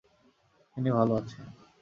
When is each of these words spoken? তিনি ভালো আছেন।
তিনি 0.77 0.89
ভালো 0.97 1.13
আছেন। 1.15 1.45